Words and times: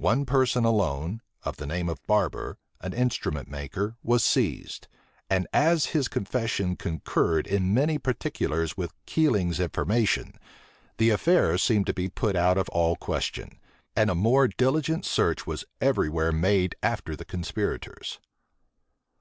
One 0.00 0.26
person 0.26 0.64
alone, 0.64 1.22
of 1.44 1.58
the 1.58 1.64
name 1.68 1.88
of 1.88 2.04
Barber, 2.08 2.58
an 2.80 2.92
instrument 2.92 3.46
maker, 3.48 3.94
was 4.02 4.24
seized; 4.24 4.88
and 5.30 5.46
as 5.52 5.86
his 5.94 6.08
confession 6.08 6.74
concurred 6.74 7.46
in 7.46 7.72
many 7.72 7.96
particulars 7.96 8.76
with 8.76 8.92
Keiling's 9.06 9.60
information, 9.60 10.34
the 10.98 11.10
affair 11.10 11.56
seemed 11.56 11.86
to 11.86 11.94
be 11.94 12.08
put 12.08 12.34
out 12.34 12.58
of 12.58 12.68
all 12.70 12.96
question; 12.96 13.60
and 13.94 14.10
a 14.10 14.16
more 14.16 14.48
diligent 14.48 15.04
search 15.04 15.46
was 15.46 15.64
every 15.80 16.08
where 16.08 16.32
made 16.32 16.74
after 16.82 17.14
the 17.14 17.24
conspirators. 17.24 18.18